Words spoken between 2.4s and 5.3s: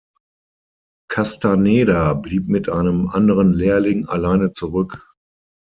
mit einem anderen Lehrling alleine zurück.